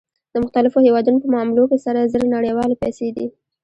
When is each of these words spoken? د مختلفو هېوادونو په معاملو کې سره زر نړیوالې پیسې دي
د 0.33 0.35
مختلفو 0.43 0.77
هېوادونو 0.85 1.19
په 1.23 1.27
معاملو 1.33 1.69
کې 1.71 1.77
سره 1.85 2.09
زر 2.13 2.21
نړیوالې 2.35 2.75
پیسې 2.83 3.07
دي 3.15 3.27